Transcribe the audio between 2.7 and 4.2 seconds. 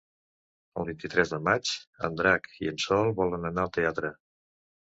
en Sol volen anar al teatre.